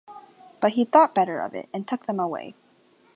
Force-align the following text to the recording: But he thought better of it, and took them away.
But 0.61 0.71
he 0.71 0.83
thought 0.85 1.13
better 1.13 1.39
of 1.41 1.53
it, 1.53 1.69
and 1.71 1.87
took 1.87 2.07
them 2.07 2.19
away. 2.19 2.55